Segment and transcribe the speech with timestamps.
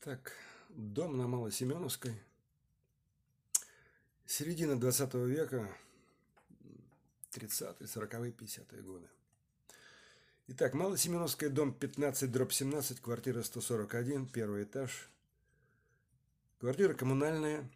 [0.00, 0.32] Так,
[0.70, 2.14] дом на Малосеменовской.
[4.24, 5.76] Середина 20 века,
[7.32, 9.06] 30-е, 40-е, 50-е годы.
[10.48, 15.10] Итак, Малосеменовская, дом 15, дробь 17, квартира 141, первый этаж.
[16.60, 17.70] Квартира коммунальная,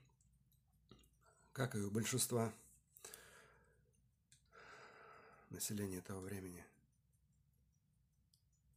[1.53, 2.55] как и у большинства
[5.51, 6.65] населения того времени.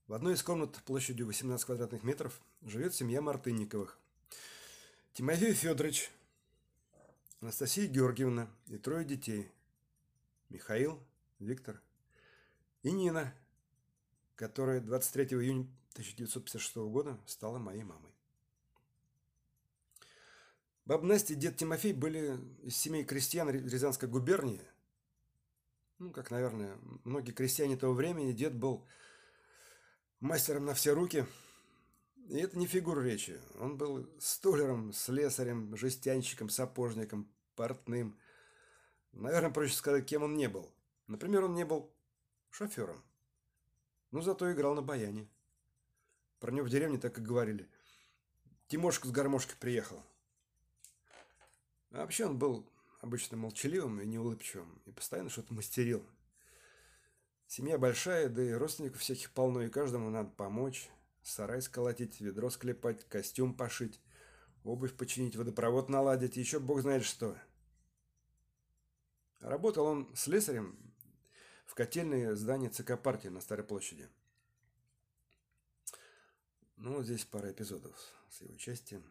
[0.08, 4.00] В одной из комнат площадью 18 квадратных метров живет семья Мартынниковых.
[5.12, 6.10] Тимофей Федорович,
[7.42, 9.52] Анастасия Георгиевна и трое детей.
[10.48, 10.98] Михаил,
[11.40, 11.82] Виктор
[12.84, 13.36] и Нина,
[14.38, 18.14] которая 23 июня 1956 года стала моей мамой.
[20.86, 24.62] Баб Настя и дед Тимофей были из семей крестьян Рязанской губернии.
[26.00, 28.32] Ну, как, наверное, многие крестьяне того времени.
[28.32, 28.88] Дед был
[30.20, 31.26] мастером на все руки.
[32.30, 33.40] И это не фигура речи.
[33.60, 38.18] Он был столером, слесарем, жестянщиком, сапожником, портным.
[39.14, 40.70] Наверное, проще сказать, кем он не был.
[41.08, 41.94] Например, он не был
[42.50, 43.02] шофером.
[44.12, 45.28] Но зато играл на баяне.
[46.40, 47.70] Про него в деревне так и говорили.
[48.68, 50.04] Тимошка с гармошкой приехал.
[51.92, 54.82] А вообще он был обычно молчаливым и неулыбчивым.
[54.86, 56.06] И постоянно что-то мастерил.
[57.48, 60.90] Семья большая, да и родственников всяких полно, и каждому надо помочь.
[61.24, 64.02] Сарай сколотить, ведро склепать, костюм пошить,
[64.64, 67.38] обувь починить, водопровод наладить, еще бог знает что.
[69.40, 70.78] Работал он слесарем
[71.66, 74.10] в котельной здании ЦК партии на Старой площади.
[76.76, 77.96] Ну, вот здесь пара эпизодов
[78.30, 79.04] с его участием.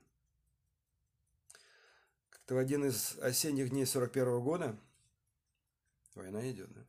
[2.30, 4.78] Как-то в один из осенних дней 41 -го года
[6.14, 6.86] война идет, да?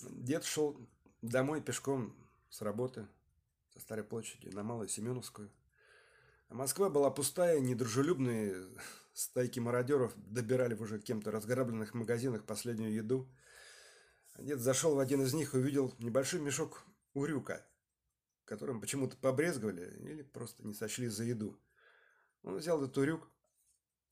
[0.00, 0.76] Дед шел
[1.22, 2.14] домой пешком
[2.50, 3.06] с работы,
[3.72, 5.50] со Старой площади, на Малую Семеновскую.
[6.48, 8.66] А Москва была пустая, недружелюбные
[9.12, 13.28] стайки мародеров добирали в уже кем-то разграбленных магазинах последнюю еду.
[14.34, 17.66] А дед зашел в один из них и увидел небольшой мешок урюка,
[18.44, 21.58] которым почему-то побрезговали или просто не сочли за еду.
[22.42, 23.28] Он взял этот урюк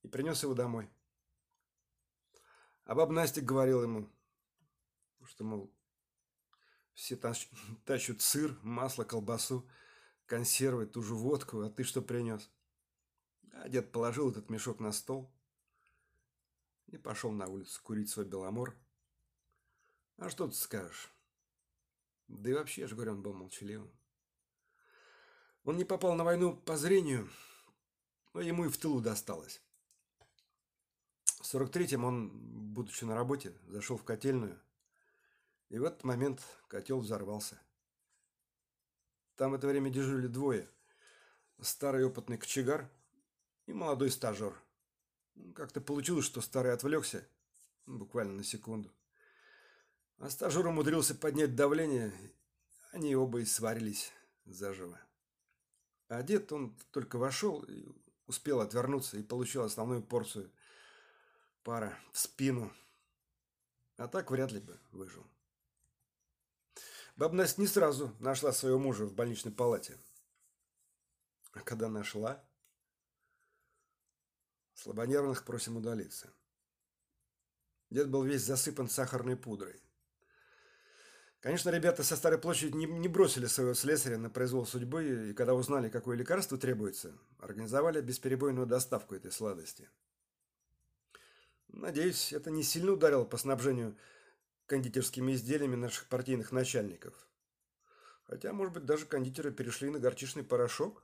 [0.02, 0.90] и принес его домой.
[2.84, 4.08] А баб Настя говорил ему,
[5.26, 5.72] что, мол,
[6.94, 9.68] все тащат сыр, масло, колбасу,
[10.26, 12.50] консервы, ту же водку, а ты что принес?
[13.52, 15.30] А дед положил этот мешок на стол
[16.86, 18.76] и пошел на улицу курить свой беломор.
[20.18, 21.12] А что ты скажешь?
[22.28, 23.92] Да и вообще, я же говорю, он был молчаливым.
[25.64, 27.28] Он не попал на войну по зрению,
[28.32, 29.60] но ему и в тылу досталось.
[31.24, 32.30] В 43-м он,
[32.72, 34.60] будучи на работе, зашел в котельную
[35.68, 37.60] и в этот момент котел взорвался.
[39.36, 40.68] Там это время дежурили двое.
[41.60, 42.88] Старый опытный кочегар
[43.66, 44.54] и молодой стажер.
[45.54, 47.26] Как-то получилось, что старый отвлекся,
[47.86, 48.90] буквально на секунду.
[50.18, 52.12] А стажер умудрился поднять давление,
[52.92, 54.12] они оба и сварились
[54.46, 54.98] заживо.
[56.08, 57.86] А дед, он только вошел и
[58.26, 60.50] успел отвернуться и получил основную порцию
[61.62, 62.72] пара в спину.
[63.96, 65.26] А так вряд ли бы выжил.
[67.16, 69.98] Баба Настя не сразу нашла своего мужа в больничной палате.
[71.52, 72.44] А когда нашла,
[74.74, 76.30] слабонервных просим удалиться.
[77.88, 79.80] Дед был весь засыпан сахарной пудрой.
[81.40, 85.54] Конечно, ребята со Старой площади не, не бросили своего слесаря на произвол судьбы, и когда
[85.54, 89.88] узнали, какое лекарство требуется, организовали бесперебойную доставку этой сладости.
[91.68, 93.96] Надеюсь, это не сильно ударило по снабжению
[94.66, 97.14] кондитерскими изделиями наших партийных начальников.
[98.24, 101.02] Хотя, может быть, даже кондитеры перешли на горчичный порошок.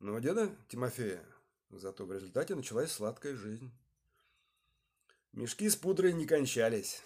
[0.00, 1.24] Но у деда Тимофея
[1.70, 3.72] зато в результате началась сладкая жизнь.
[5.32, 7.02] Мешки с пудрой не кончались.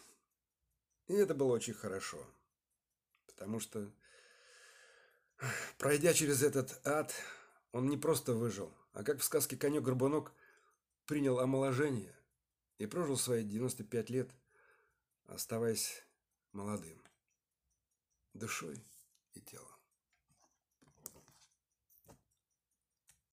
[1.06, 2.26] И это было очень хорошо.
[3.26, 3.92] Потому что,
[5.78, 7.14] пройдя через этот ад,
[7.70, 10.32] он не просто выжил, а как в сказке «Конек-горбунок»
[11.04, 12.16] принял омоложение
[12.78, 14.30] и прожил свои 95 лет–
[15.26, 16.04] оставаясь
[16.52, 17.02] молодым
[18.32, 18.84] душой
[19.34, 19.85] и телом.